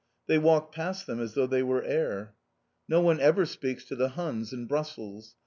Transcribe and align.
They 0.25 0.39
walked 0.39 0.73
past 0.73 1.05
them 1.05 1.19
as 1.19 1.35
though 1.35 1.45
they 1.45 1.61
were 1.61 1.83
air. 1.83 2.33
No 2.87 3.01
one 3.01 3.19
ever 3.19 3.45
speaks 3.45 3.85
to 3.85 3.95
the 3.95 4.09
Huns 4.09 4.51
in 4.51 4.65
Brussels. 4.65 5.35